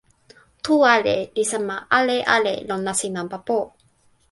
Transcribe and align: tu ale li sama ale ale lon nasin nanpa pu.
tu 0.63 0.73
ale 0.95 1.15
li 1.35 1.43
sama 1.51 1.75
ale 1.97 2.17
ale 2.35 2.53
lon 2.67 2.81
nasin 2.87 3.11
nanpa 3.17 3.37
pu. 3.47 3.57